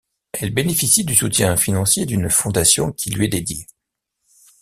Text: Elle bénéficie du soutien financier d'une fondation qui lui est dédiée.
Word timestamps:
Elle 0.33 0.51
bénéficie 0.51 1.03
du 1.05 1.13
soutien 1.13 1.55
financier 1.55 2.07
d'une 2.07 2.27
fondation 2.27 2.91
qui 2.91 3.11
lui 3.11 3.25
est 3.25 3.27
dédiée. 3.27 3.67